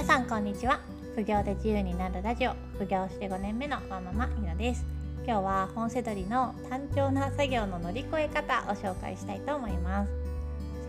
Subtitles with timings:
[0.00, 0.80] 皆さんこんにちは。
[1.12, 2.54] 副業で自由になるラジオ。
[2.72, 4.82] 副業して5年目のワンママひなです。
[5.26, 10.12] 今日は本セドリの単調な作業の乗り越え方を紹介したいと思います。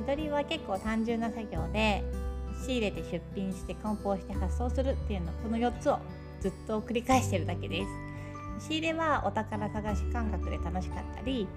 [0.08, 2.05] セドリは結構単純な作業で
[2.65, 5.99] 仕入れて出品して梱包して発送するっていうのこの4つを
[6.39, 7.83] ずっと繰り返してるだけで
[8.59, 8.69] す。
[8.69, 11.49] 仕入れはお宝探し感覚で楽しかったり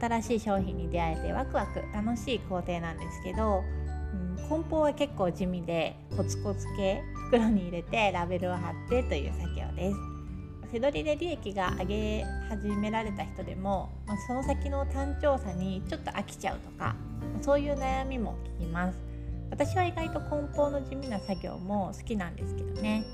[0.00, 3.64] 新しい商品に出会えてワクワク楽しい工程なんですけど、
[4.48, 9.96] 梱包は結構地味でコツコツ系袋に入れてラベルを貼ってという作業です。
[10.72, 16.96] 手取りで利益が上げ始められた人でも、まあ、その先の単調さにちょっと飽きちゃうとか
[17.42, 18.98] そういう悩みも聞きます。
[19.50, 23.04] 私は意外と梱包の地味な作業も好きなんですけどね。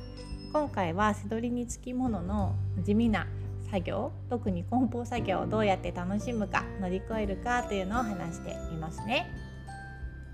[0.53, 3.27] 今回は背取りにつきものの地味な
[3.71, 9.48] 作業特に梱包作業をどうやって楽しむか乗り越えるかというのを話してみますね。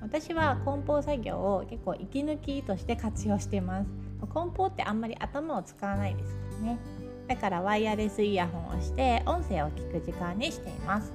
[0.05, 3.89] 私は梱包作業を結構息抜きとして活用してます。
[4.33, 6.79] 梱包ってあんまり頭を使わないですからね。
[7.27, 11.11] だからワイヤレスイヤホンをして音声を聞く時間にしています。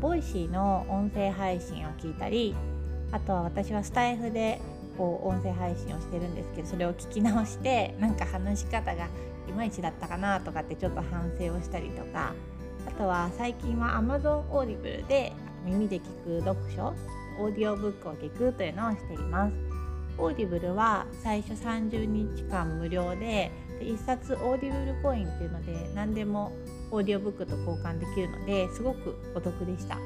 [0.00, 2.54] Voicy の音声配信を聞いたり
[3.10, 4.60] あとは私はスタエフで
[4.96, 9.08] こう音声配信をしてるんですけどそれを聞き直してなんか話し方が
[9.48, 12.32] いまいちだったかなとかってちょっと反省をしたりとか。
[12.86, 15.32] あとは最近は Amazon Audible で
[15.64, 16.94] 耳で聞く読書。
[17.40, 19.54] オーディオブックを聞くというのをしています。
[20.18, 26.52] Audible は最初30日間無料でで1冊 Audible コインっていうので何でも
[26.90, 29.96] オーディオブックと交換できるのですごくお得でした。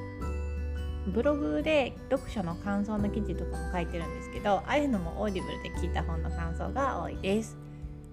[1.09, 7.57] ブログで読書の感想の記事とかも書いてるんですけどああいうのも Audible で聞いた本の感想が多いです。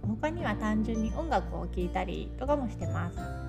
[0.01, 3.40] 他には単純に音楽を聴いたりとかもしてます。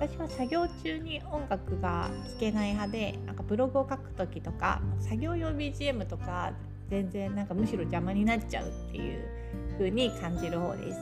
[0.00, 6.54] 私は作業中に音楽が聴けない派でなんかブログを書く時とか作業用 BGM とか
[6.88, 9.28] 全然なんかむしろ邪魔になっちゃうっていう
[9.76, 10.98] 風に感じる方です。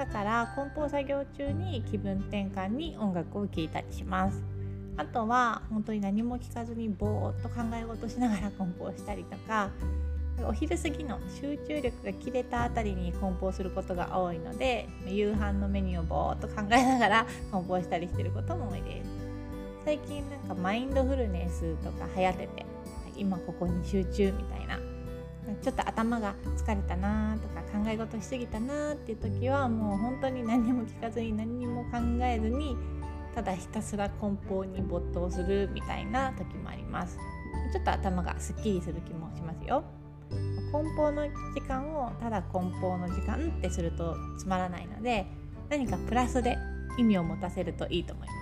[0.00, 4.42] だから梱包作業中に気分転換に音楽を聴いたりします。
[4.96, 9.70] あとは本当に何も聞かずにぼーっと考え事しながら梱包したりとか
[10.42, 19.10] お昼過ぎの集中力が切れたあたりに梱包することが多いので夕飯のメニューをぼーっと考えながら 梱包したりしてることも多いです。
[19.84, 22.66] 最近なんかマインドフルネスとか流行ってて
[23.16, 24.78] 今ここに集中みたいな。
[25.62, 32.78] ちょっと頭が疲れたなとか考え事しすぎたなっていう時はもう本当に何も聞かずに何も考えずに
[33.34, 37.18] ただひたすら梱包に没頭するみたいな時もあります。
[37.72, 39.84] ちょっと頭がすっきりする気もしますよ。
[40.72, 41.24] 梱包の
[41.54, 45.26] 時間をただ梱包の時間ってするとつまらないので
[45.68, 46.58] 何かプラスで
[46.98, 48.34] 意味を持たせるといいと思います。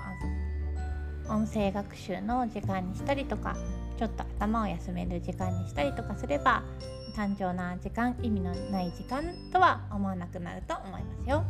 [1.30, 3.56] 音声学習の時間にしたりとか
[3.98, 6.62] ちょっと頭を休める時間にしたりとかすれば
[7.14, 9.22] 単調な時間意味のない時間
[9.52, 11.44] とは思わなくなると思いますよ。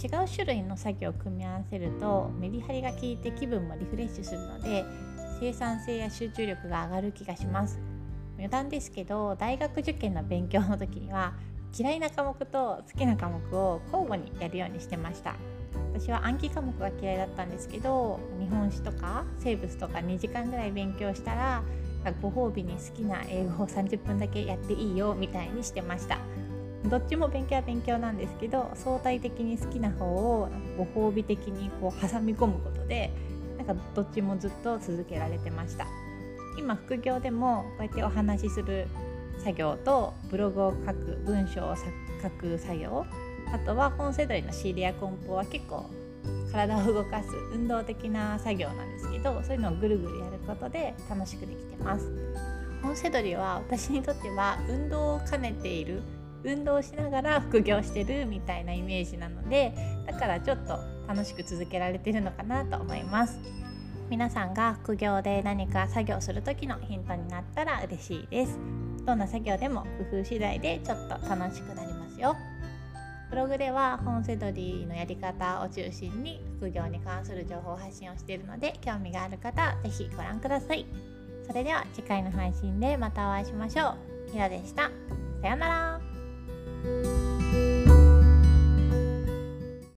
[0.00, 4.84] 違う種類の作業を組み合わせるとメリハリが効いて気分もリフレッシュするので
[5.40, 7.80] 生産性や集中力が上がる気がします。
[8.38, 11.34] 余談ですけど大学受験の勉強の時には
[11.76, 15.36] 嫌いな科目と好きな科目を交互にやるようにしてました。
[15.92, 21.62] 私は暗記科目が嫌いだったんですけど日本史とか生物とか2時間ぐらい勉強したら
[22.22, 26.18] ご褒美に好きな英語を30分だけやっていいよみたいにしてました。
[26.84, 33.10] どっちも勉強は勉強なんですけど相対的に好きな方をご褒美的にこう挟み込むことで
[33.56, 35.86] なんかどっちもずっと続けられてました。
[36.58, 38.88] 今副業でもこうやってお話しする
[39.38, 43.06] 作業とブログを書く文章を書く作業
[43.52, 45.88] あとは本世代の仕入れや梱包は結構
[46.52, 52.10] 体を動かす運動的な作業なんですけどそういうのをぐるぐるやることで楽しくできてます。
[52.82, 56.00] 本セドリは私にとっては運動を兼ねている
[56.44, 59.72] 運動しながら副業してるみたいなイメージなので
[60.06, 63.38] だからちょっと楽しく続けられてるのかなと思います。
[64.10, 68.58] 皆さんが副業で何か作業する時のヒントになったら嬉しいです。
[69.04, 72.34] どんな作業でも工夫次第でちょっと楽しくなりますよ。
[73.30, 80.86] ブログでは本セドリのやり方を中心に副業に関する情報発信をしているので興味がある方は是非ご覧ください。
[81.46, 83.94] それでは次回の配信でまたお会いしましょ
[84.28, 84.32] う。
[84.32, 84.90] ひらでした。
[85.42, 87.17] さようなら。